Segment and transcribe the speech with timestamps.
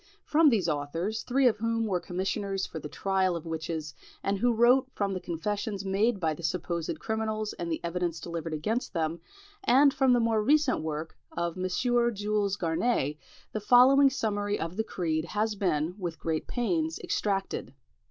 [0.25, 3.93] From these authors, three of whom were commissioners for the trial of witches,
[4.23, 8.51] and who wrote from the confessions made by the supposed criminals and the evidence delivered
[8.55, 9.19] against them,
[9.63, 11.67] and from the more recent work of M.
[11.69, 13.15] Jules Garinet,
[13.51, 17.75] the following summary of the creed has been, with great pains, extracted.